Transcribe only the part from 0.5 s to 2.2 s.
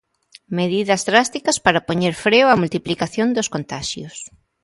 Medidas drásticas para poñer